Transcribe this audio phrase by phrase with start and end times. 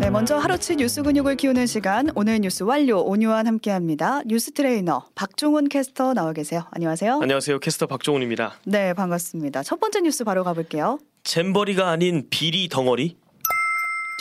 [0.00, 4.22] 네, 먼저 하루치 뉴스 근육을 키우는 시간 오늘 뉴스 완료 오뉴완 함께합니다.
[4.26, 6.64] 뉴스 트레이너 박종훈 캐스터 나와 계세요.
[6.72, 7.20] 안녕하세요.
[7.22, 7.58] 안녕하세요.
[7.60, 8.54] 캐스터 박종훈입니다.
[8.64, 9.62] 네, 반갑습니다.
[9.62, 10.98] 첫 번째 뉴스 바로 가볼게요.
[11.24, 13.16] 잼버리가 아닌 비리 덩어리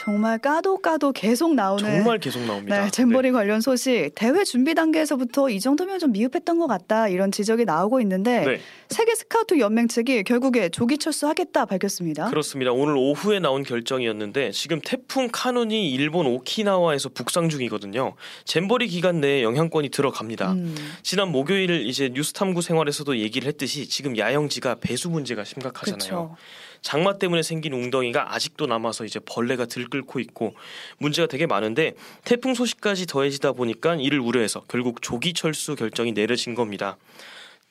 [0.02, 2.86] 정말 까도 까도 계속 나오는 정말 계속 나옵니다.
[2.86, 7.66] 네, 잼버리 관련 소식 대회 준비 단계에서부터 이 정도면 좀 미흡했던 것 같다 이런 지적이
[7.66, 8.60] 나오고 있는데 네,
[8.90, 12.32] 세계 스카우트 연맹 측이 결국에 조기 철수하겠다 밝혔습니다.
[12.32, 12.72] 그렇습니다.
[12.72, 18.16] 오늘 오후에 나온 결정이었는데 지금 태풍 카눈이 일본 오키나와에서 북상 중이거든요.
[18.46, 20.54] 잼버리 기간 내에 영향권이 들어갑니다.
[20.54, 26.00] 음, 지난 목요일 이제 뉴스탐구 생활에서도 얘기를 했듯이 지금 야영지가 배수 문제가 심각하잖아요.
[26.00, 26.36] 그렇죠.
[26.82, 30.54] 장마 때문에 생긴 웅덩이가 아직도 남아서 이제 벌레가 들끓고 있고
[30.98, 31.94] 문제가 되게 많은데
[32.26, 36.98] 태풍 소식까지 더해지다 보니까 이를 우려해서 결국 조기 철수 결정이 내려진 겁니다.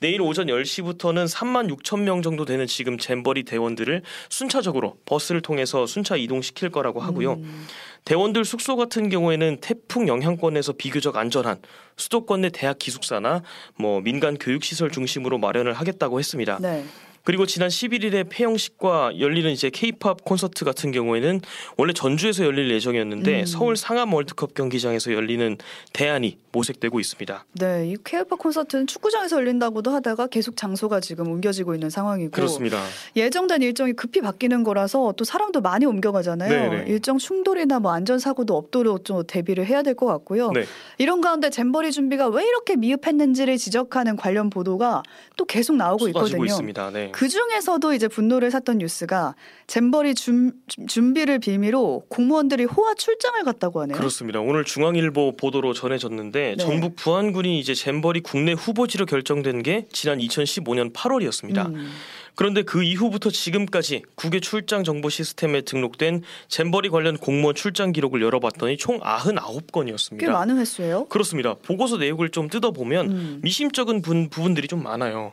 [0.01, 6.16] 내일 오전 10시부터는 3만 6천 명 정도 되는 지금 잼버리 대원들을 순차적으로 버스를 통해서 순차
[6.16, 7.34] 이동시킬 거라고 하고요.
[7.34, 7.66] 음,
[8.06, 11.60] 대원들 숙소 같은 경우에는 태풍 영향권에서 비교적 안전한
[11.98, 13.42] 수도권 내 대학 기숙사나
[13.76, 16.59] 뭐 민간 교육 시설 중심으로 마련을 하겠다고 했습니다.
[16.63, 16.82] 네.
[17.24, 21.40] 그리고 지난 11일에 폐영식과 열리는 이제 케이팝 콘서트 같은 경우에는
[21.76, 23.46] 원래 전주에서 열릴 예정이었는데 음.
[23.46, 25.57] 서울 상암 월드컵 경기장에서 열리는
[25.93, 27.45] 대안이 모색되고 있습니다.
[27.52, 32.82] 네, 이 케이팝 콘서트는 축구장에서 열린다고도 하다가 계속 장소가 지금 옮겨지고 있는 상황이고 그렇습니다.
[33.15, 36.71] 예정된 일정이 급히 바뀌는 거라서 또 사람도 많이 옮겨가잖아요.
[36.71, 36.85] 네네.
[36.88, 40.51] 일정 충돌이나 뭐 안전 사고도 없도록 좀 대비를 해야 될 것 같고요.
[40.52, 40.65] 네.
[40.98, 45.02] 이런 가운데 잼버리 준비가 왜 이렇게 미흡했는지를 지적하는 관련 보도가
[45.37, 46.45] 또 계속 나오고 있거든요.
[46.45, 46.91] 있습니다.
[46.91, 47.10] 네.
[47.13, 49.35] 그 중에서도 이제 분노를 샀던 뉴스가
[49.66, 50.53] 잼버리 준,
[50.89, 53.97] 준비를 빌미로 공무원들이 호화 출장을 갔다고 하네요.
[53.97, 54.41] 그렇습니다.
[54.41, 56.57] 오늘 중앙일보 보도로 전해졌는데 네.
[56.57, 61.66] 전북 부안군이 이제 잼버리 국내 후보지로 결정된 게 지난 2015년 8월이었습니다.
[61.75, 61.91] 음,
[62.35, 68.77] 그런데 그 이후부터 지금까지 국외 출장 정보 시스템에 등록된 잼버리 관련 공무원 출장 기록을 열어봤더니
[68.78, 70.21] 총 99건이었습니다.
[70.21, 71.06] 꽤 많은 횟수예요.
[71.06, 71.55] 그렇습니다.
[71.55, 75.32] 보고서 내용을 좀 뜯어보면 음, 미심쩍은 분, 부분들이 좀 많아요.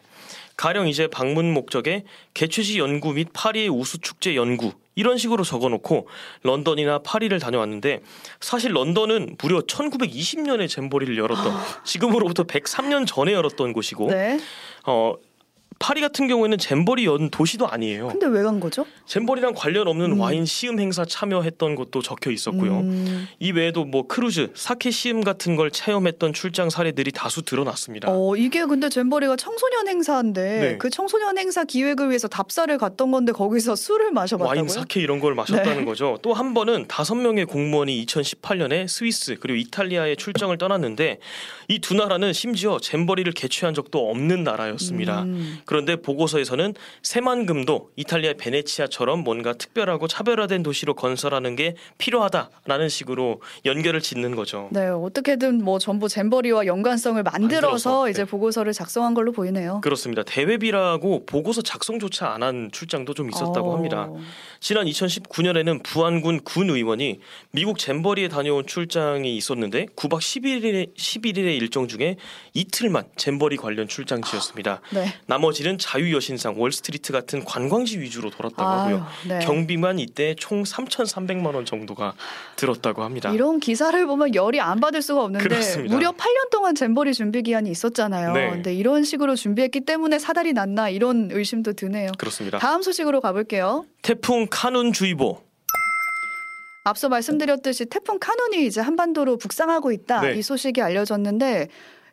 [0.58, 2.04] 가령 이제 방문 목적에
[2.34, 6.08] 개최시 연구 및 파리의 우수 축제 연구 이런 식으로 적어놓고
[6.42, 8.02] 런던이나 파리를 다녀왔는데
[8.40, 11.54] 사실 런던은 무려 1920년에 잼버리를 열었던
[11.86, 14.40] 지금으로부터 103년 전에 열었던 곳이고 네.
[14.88, 15.14] 어
[15.80, 18.08] 파리 같은 경우에는 잼버리 연 도시도 아니에요.
[18.08, 18.86] 근데 왜 간 거죠?
[19.06, 20.20] 잼버리랑 관련 없는 음.
[20.20, 22.80] 와인 시음 행사 참여했던 것도 적혀 있었고요.
[22.80, 28.08] 음, 이 외에도 뭐 크루즈, 사케 시음 같은 걸 체험했던 출장 사례들이 다수 드러났습니다.
[28.12, 30.78] 어, 이게 근데 잼버리가 청소년 행사인데 네.
[30.78, 34.60] 그 청소년 행사 기획을 위해서 답사를 갔던 건데 거기서 술을 마셔봤다고요?
[34.62, 36.18] 와인, 사케 이런 걸 마셨다는 거죠.
[36.22, 41.20] 또 한 번은 다섯 명의 공무원이 2018년에 스위스 그리고 이탈리아에 출장을 떠났는데
[41.70, 45.24] 이 두 나라는 심지어 잼버리를 개최한 적도 없는 나라였습니다.
[45.24, 46.74] 음, 그런데 보고서에서는
[47.04, 54.70] 새만금도 이탈리아 베네치아처럼 뭔가 특별하고 차별화된 도시로 건설하는 게 필요하다라는 식으로 연결을 짓는 거죠.
[54.72, 58.32] 네, 어떻게든 뭐 전부 잼버리와 연관성을 만들어서, 만들어서, 이제 네.
[58.32, 59.82] 보고서를 작성한 걸로 보이네요.
[59.82, 60.24] 그렇습니다.
[60.24, 64.10] 대회비라고 보고서 작성조차 안 한 출장도 좀 있었다고 어, 합니다.
[64.60, 67.20] 지난 2019년에는 부안군 군 의원이
[67.52, 72.16] 미국 잼버리에 다녀온 출장이 있었는데 9박 11일의 11일의 일정 중에
[72.54, 74.82] 이틀만 잼버리 관련 출장지였습니다.
[74.94, 75.14] 네.
[75.26, 79.08] 나머지 는 자유여신상, 월스트리트 같은 관광지 위주로 돌았다고 하고요.
[79.28, 79.40] 네.
[79.40, 82.14] 경비만 이때 총 3,300만 원 정도가
[82.56, 83.32] 들었다고 합니다.
[83.32, 85.94] 이런 기사를 보면 열이 안 받을 수가 없는데 그렇습니다.
[85.94, 88.34] 무려 8년 동안 잼버리 준비 기한이 있었잖아요.
[88.34, 88.50] 네.
[88.52, 92.12] 근데 이런 식으로 준비했기 때문에 사달이 났나 이런 의심도 드네요.
[92.18, 92.60] 그렇습니다.
[92.60, 93.86] 다음 소식으로 가볼게요.
[94.02, 95.42] 태풍 카눈 주의보
[96.84, 100.36] 앞서 말씀드렸듯이 태풍 카눈이 이제 한반도로 북상하고 있다 네.
[100.36, 101.68] 이 소식이 알려졌는데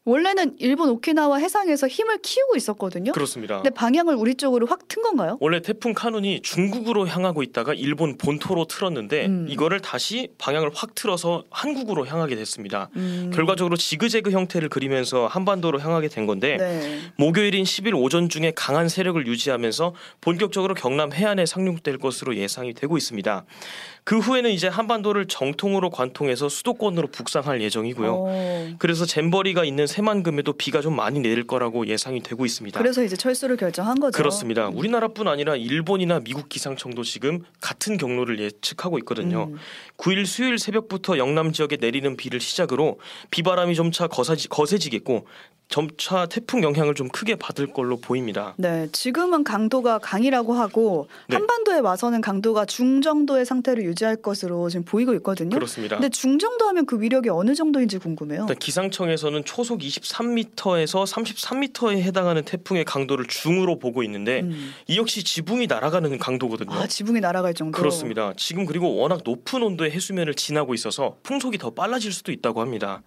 [0.07, 3.13] 원래는 일본 오키나와 해상에서 힘을 키우고 있었거든요.
[3.13, 3.57] 그렇습니다.
[3.57, 5.39] 근데 방향을 우리 쪽으로 확 튼 건가요?
[5.41, 9.47] 원래 태풍 카눈이 중국으로 향하고 있다가 일본 본토로 틀었는데 음.
[9.49, 12.91] 이거를 다시 방향을 확 틀어서 한국으로 향하게 됐습니다.
[12.97, 16.99] 음, 결과적으로 지그재그 형태를 그리면서 한반도로 향하게 된 건데 네.
[17.17, 23.45] 목요일인 10일 오전 중에 강한 세력을 유지하면서 본격적으로 경남 해안에 상륙될 것으로 예상이 되고 있습니다.
[24.05, 28.15] 그 후에는 이제 한반도를 정통으로 관통해서 수도권으로 북상할 예정이고요.
[28.15, 32.79] 어, 그래서 잼버리가 있는 새만금에도 비가 좀 많이 내릴 거라고 예상이 되고 있습니다.
[32.79, 34.17] 그래서 이제 철수를 결정한 거죠.
[34.17, 34.69] 그렇습니다.
[34.69, 39.51] 우리나라뿐 아니라 일본이나 미국 기상청도 지금 같은 경로를 예측하고 있거든요.
[39.53, 39.57] 음.
[39.97, 42.99] 9일 수요일 새벽부터 영남 지역에 내리는 비를 시작으로
[43.31, 45.27] 비바람이 점차 거사지, 거세지겠고
[45.69, 48.55] 점차 태풍 영향을 좀 크게 받을 걸로 보입니다.
[48.57, 51.37] 네, 지금은 강도가 강이라고 하고 네.
[51.37, 55.51] 한반도에 와서는 강도가 중정도의 상태를 유지할 것으로 지금 보이고 있거든요.
[55.51, 55.97] 그렇습니다.
[55.97, 58.47] 근데 중정도 하면 그 위력이 어느 정도인지 궁금해요.
[58.61, 64.73] 기상청에서는 초속 23m에서 33m에 해당하는 태풍의 강도를 중으로 보고 있는데 음.
[64.87, 66.73] 이 역시 지붕이 날아가는 강도거든요.
[66.73, 67.77] 아, 지붕이 날아갈 정도.
[67.77, 68.33] 그렇습니다.
[68.37, 73.03] 지금 그리고 워낙 높은 온도의 해수면을 지나고 있어서 풍속이 더 빨라질 수도 있다고 합니다.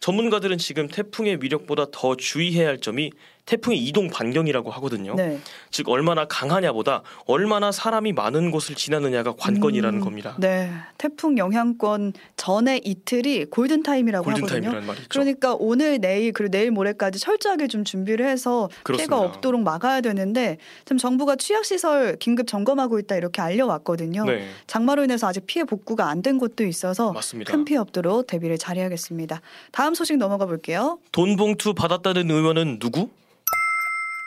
[0.00, 3.10] 전문가들은 지금 태풍의 위력보다 더 주의해야 할 점이
[3.48, 5.14] 태풍의 이동 반경이라고 하거든요.
[5.14, 5.38] 네.
[5.70, 10.36] 즉 얼마나 강하냐보다 얼마나 사람이 많은 곳을 지나느냐가 관건이라는 음, 겁니다.
[10.38, 14.46] 네, 태풍 영향권 전에 이틀이 골든 타임이라고 하거든요.
[14.46, 15.08] 골든타임이라는 말이 있죠.
[15.08, 19.16] 그러니까 오늘 내일 그리고 내일 모레까지 철저하게 좀 준비를 해서 그렇습니다.
[19.16, 24.24] 피해가 없도록 막아야 되는데 지금 정부가 취약 시설 긴급 점검하고 있다 이렇게 알려왔거든요.
[24.26, 27.52] 네, 장마로 인해서 아직 피해 복구가 안 된 곳도 있어서 맞습니다.
[27.52, 29.40] 큰 피해 없도록 대비를 잘해야겠습니다.
[29.70, 30.98] 다음 소식 넘어가 볼게요.
[31.12, 33.08] 돈 봉투 받았다는 의원은 누구?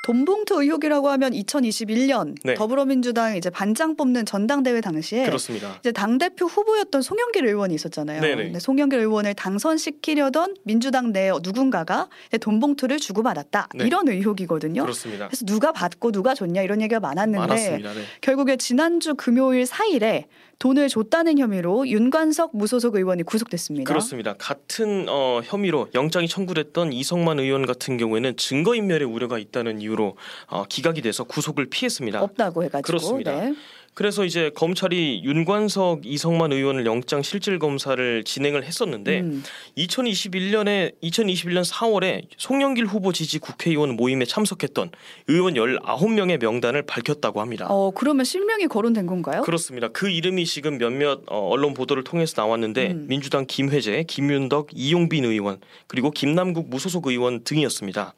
[0.01, 2.55] 돈봉투 의혹이라고 하면 2021년 네.
[2.55, 5.77] 더불어민주당 이제 반장 뽑는 전당대회 당시에 그렇습니다.
[5.79, 8.21] 이제 당 대표 후보였던 송영길 의원이 있었잖아요.
[8.21, 8.43] 네네.
[8.45, 12.09] 근데 송영길 의원을 당선시키려던 민주당 내 누군가가
[12.39, 13.85] 돈봉투를 주고받았다 네.
[13.85, 14.81] 이런 의혹이거든요.
[14.81, 15.27] 그렇습니다.
[15.27, 17.77] 그래서 누가 받고 누가 줬냐 이런 얘기가 많았는데.
[17.77, 17.81] 네.
[18.21, 20.25] 결국에 지난주 금요일 4일에
[20.61, 23.87] 돈을 줬다는 혐의로 윤관석 무소속 의원이 구속됐습니다.
[23.89, 24.35] 그렇습니다.
[24.37, 30.65] 같은 어, 혐의로 영장이 청구됐던 이성만 의원 같은 경우에는 증거 인멸의 우려가 있다는 이유로 어,
[30.69, 32.21] 기각이 돼서 구속을 피했습니다.
[32.21, 32.85] 없다고 해가지고.
[32.85, 33.41] 그렇습니다.
[33.41, 33.55] 네.
[33.93, 39.43] 그래서 이제 검찰이 윤관석, 이성만 의원을 영장 실질 검사를 진행을 했었는데 음.
[39.77, 44.91] 2021년에 2021년 4월에 송영길 후보 지지 국회의원 모임에 참석했던
[45.27, 47.67] 의원 19명의 명단을 밝혔다고 합니다.
[47.69, 49.41] 어 그러면 실명이 거론된 건가요?
[49.43, 49.87] 그렇습니다.
[49.89, 53.05] 그 이름이 지금 몇몇 어, 언론 보도를 통해서 나왔는데 음.
[53.07, 58.13] 민주당 김회재, 김윤덕, 이용빈 의원 그리고 김남국 무소속 의원 등이었습니다.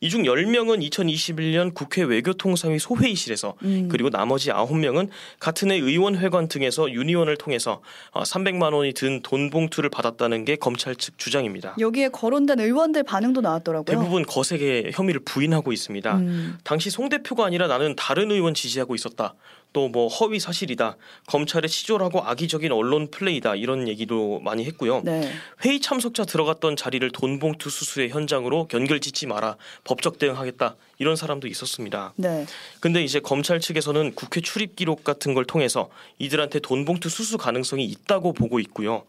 [0.00, 3.88] 이 중 10명은 2021년 국회 외교통상위 소회의실에서 음.
[3.90, 5.08] 그리고 나머지 9명은
[5.40, 7.80] 같은 해 의원회관 등에서 윤 의원을 통해서
[8.12, 11.74] 어, 300만 원이 든 돈 봉투를 받았다는 게 검찰 측 주장입니다.
[11.78, 13.84] 여기에 거론된 의원들 반응도 나왔더라고요.
[13.84, 16.16] 대부분 거세게 혐의를 부인하고 있습니다.
[16.16, 16.58] 음.
[16.64, 19.34] 당시 송 대표가 아니라 나는 다른 의원 지지하고 있었다.
[19.74, 20.96] 또 뭐 허위 사실이다.
[21.26, 23.54] 검찰의 치졸하고 악의적인 언론 플레이다.
[23.54, 25.02] 이런 얘기도 많이 했고요.
[25.04, 25.30] 네.
[25.64, 29.56] 회의 참석자 들어갔던 자리를 돈봉투 수수의 현장으로 연결짓지 마라.
[29.84, 30.76] 법적 대응하겠다.
[30.98, 32.12] 이런 사람도 있었습니다.
[32.16, 32.46] 네.
[32.80, 38.32] 근데 이제 검찰 측에서는 국회 출입 기록 같은 걸 통해서 이들한테 돈봉투 수수 가능성이 있다고
[38.32, 39.04] 보고 있고요.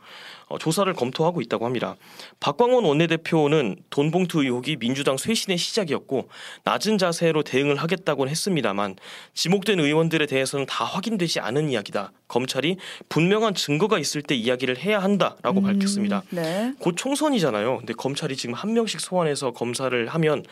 [0.48, 1.96] 어, 조사를 검토하고 있다고 합니다.
[2.40, 6.30] 박광원 원내대표는 돈봉투 의혹이 민주당 쇄신의 시작이었고
[6.64, 8.96] 낮은 자세로 대응을 하겠다고는 했습니다만
[9.34, 12.12] 지목된 의원들에 대해서는 다 확인되지 않은 이야기다.
[12.28, 12.78] 검찰이
[13.10, 16.24] 분명한 증거가 있을 때 이야기를 해야 한다라고 음, 밝혔습니다.
[16.30, 16.74] 네.
[16.80, 17.78] 곧 총선이잖아요.
[17.78, 20.44] 근데 검찰이 지금 한 명씩 소환해서 검사를 하면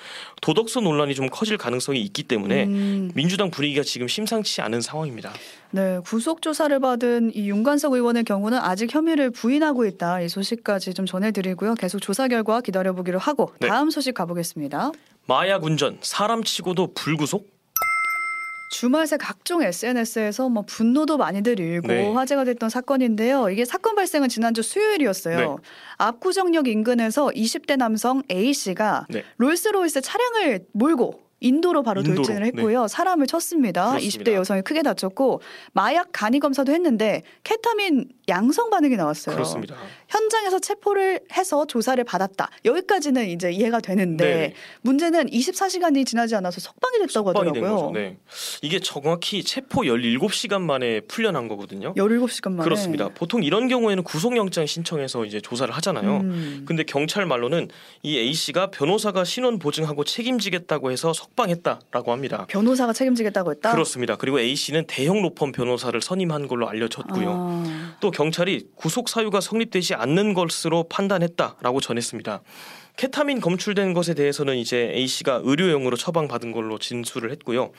[0.41, 5.33] 도덕성 논란이 좀 커질 가능성이 있기 때문에 음, 민주당 분위기가 지금 심상치 않은 상황입니다.
[5.73, 5.99] 네.
[6.05, 10.21] 구속 조사를 받은 이 윤관석 의원의 경우는 아직 혐의를 부인하고 있다.
[10.21, 11.73] 이 소식까지 좀 전해드리고요.
[11.73, 13.67] 계속 조사 결과 기다려보기로 하고 네.
[13.67, 14.91] 다음 소식 가보겠습니다.
[15.25, 17.51] 마약 운전 사람 치고도 불구속?
[18.69, 22.11] 주말 새 각종 SNS에서 뭐 분노도 많이들 일고 네.
[22.11, 23.49] 화제가 됐던 사건인데요.
[23.49, 25.37] 이게 사건 발생은 지난주 수요일이었어요.
[25.37, 25.55] 네.
[25.97, 29.23] 압구정역 인근에서 20대 남성 A 씨가 네.
[29.37, 32.87] 롤스로이스 차량을 몰고 인도로 바로 인도로, 돌진을 했고요.
[32.87, 33.89] 사람을 쳤습니다.
[33.91, 34.31] 그렇습니다.
[34.31, 35.41] 20대 여성이 크게 다쳤고
[35.73, 39.35] 마약 간이 검사도 했는데 케타민 양성 반응이 나왔어요.
[39.35, 39.75] 그렇습니다.
[40.07, 42.49] 현장에서 체포를 해서 조사를 받았다.
[42.63, 44.53] 여기까지는 이제 이해가 되는데 네.
[44.81, 47.87] 문제는 24시간이 지나지 않아서 석방이 됐다고 석방이 된 하더라고요.
[47.87, 47.99] 거죠.
[47.99, 48.17] 네.
[48.61, 51.93] 이게 정확히 체포 17시간 만에 풀려난 거거든요.
[51.95, 52.63] 17시간 만에.
[52.63, 53.09] 그렇습니다.
[53.09, 56.17] 보통 이런 경우에는 구속영장 신청해서 이제 조사를 하잖아요.
[56.21, 56.63] 음.
[56.65, 57.67] 근데 경찰 말로는
[58.03, 62.45] 이 A 씨가 변호사가 신원 보증하고 책임지겠다고 해서 석 방했다라고 합니다.
[62.47, 63.71] 변호사가 책임지겠다고 했다.
[63.71, 64.15] 그렇습니다.
[64.15, 67.29] 그리고 A 씨는 대형 로펌 변호사를 선임한 걸로 알려졌고요.
[67.31, 72.41] 아, 또 경찰이 구속 사유가 성립되지 않는 것으로 판단했다라고 전했습니다.
[72.97, 77.71] 케타민 검출된 것에 대해서는 이제 A 씨가 의료용으로 처방받은 걸로 진술을 했고요.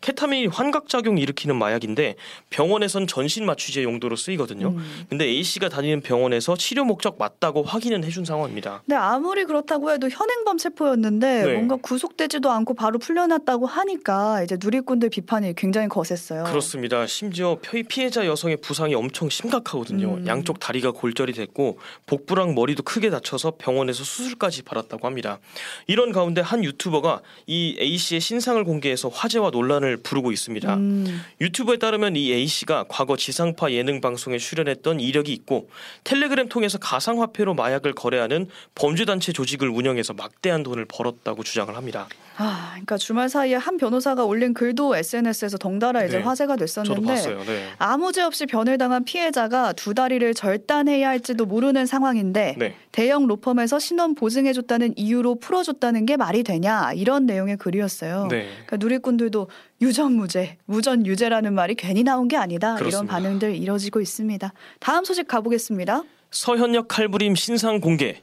[0.00, 2.16] 케타민이 환각 작용 일으키는 마약인데
[2.48, 4.68] 병원에선 전신 마취제 용도로 쓰이거든요.
[4.68, 5.06] 음.
[5.10, 8.82] 근데 A 씨가 다니는 병원에서 치료 목적 맞다고 확인은 해준 상황입니다.
[8.86, 11.52] 근데 아무리 그렇다고 해도 현행범 체포였는데 네.
[11.52, 16.44] 뭔가 구속되지도 않고 바로 풀려났다고 하니까 이제 누리꾼들 비판이 굉장히 거셌어요.
[16.44, 17.06] 그렇습니다.
[17.06, 20.14] 심지어 피- 피해자 여성의 부상이 엄청 심각하거든요.
[20.14, 20.26] 음.
[20.26, 25.38] 양쪽 다리가 골절이 됐고 복부랑 머리도 크게 다쳐서 병원에서 수술까지 벌까지 받았다고 합니다.
[25.86, 30.74] 이런 가운데 한 유튜버가 이 A 씨의 신상을 공개해서 화제와 논란을 부르고 있습니다.
[30.74, 35.68] 음, 유튜브에 따르면 이 A 씨가 과거 지상파 예능 방송에 출연했던 이력이 있고
[36.04, 42.08] 텔레그램 통해서 가상화폐로 마약을 거래하는 범죄단체 조직을 운영해서 막대한 돈을 벌었다고 주장을 합니다.
[42.36, 47.38] 아, 그러니까 주말 사이에 한 변호사가 올린 글도 SNS에서 덩달아 이제 네, 화제가 됐었는데 봤어요.
[47.44, 47.68] 네.
[47.78, 52.74] 아무 죄 없이 변을 당한 피해자가 두 다리를 절단해야 할지도 모르는 상황인데 네.
[52.90, 58.28] 대형 로펌에서 신원 보증해줬다는 이유로 풀어줬다는 게 말이 되냐 이런 내용의 글이었어요.
[58.30, 58.48] 네.
[58.66, 59.48] 그러니까 누리꾼들도
[59.80, 63.14] 유전무죄, 무전유죄라는 말이 괜히 나온 게 아니다 이런 그렇습니다.
[63.14, 64.52] 반응들 이뤄지고 있습니다.
[64.80, 66.02] 다음 소식 가보겠습니다.
[66.30, 68.22] 서현역 칼부림 신상 공개.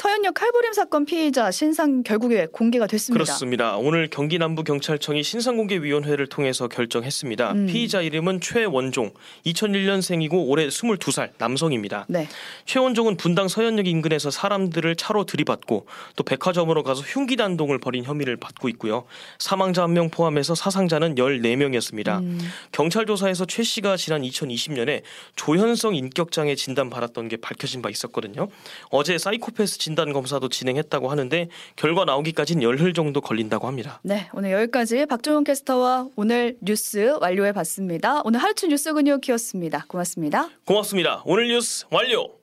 [0.00, 3.24] 서현역 칼부림 사건 피의자 신상 결국에 공개가 됐습니다.
[3.24, 3.76] 그렇습니다.
[3.78, 7.50] 오늘 경기 남부 경찰청이 신상 공개 위원회를 통해서 결정했습니다.
[7.50, 7.66] 음.
[7.66, 9.10] 피의자 이름은 최원종,
[9.44, 12.06] 2001년생이고 올해 22살 남성입니다.
[12.08, 12.28] 네.
[12.64, 18.68] 최원종은 분당 서현역 인근에서 사람들을 차로 들이받고 또 백화점으로 가서 흉기 단동을 벌인 혐의를 받고
[18.68, 19.04] 있고요.
[19.40, 22.20] 사망자 한 명 포함해서 사상자는 14명이었습니다.
[22.20, 22.38] 음,
[22.70, 25.02] 경찰 조사에서 최 씨가 지난 2020년에
[25.34, 28.46] 조현성 인격장애 진단 받았던 게 밝혀진 바 있었거든요.
[28.90, 34.00] 어제 사이코패스 진단 검사도 진행했다고 하는데 결과 나오기까지는 열흘 정도 걸린다고 합니다.
[34.02, 38.20] 네, 오늘 여기까지 박종훈 캐스터와 오늘 뉴스 완료해 봤습니다.
[38.24, 39.86] 오늘 하루치 뉴스 근육이었습니다.
[39.88, 40.50] 고맙습니다.
[40.66, 41.22] 고맙습니다.
[41.24, 42.37] 오늘 뉴스 완료.